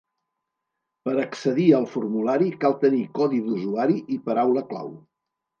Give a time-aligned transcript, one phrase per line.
[1.07, 4.91] Per accedir al formulari cal tenir codi d'usuari i paraula clau.